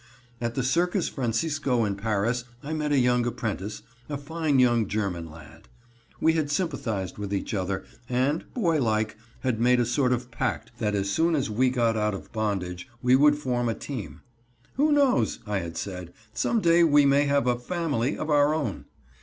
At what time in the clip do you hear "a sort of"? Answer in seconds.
9.79-10.31